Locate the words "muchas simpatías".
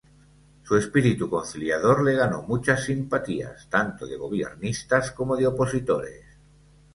2.41-3.69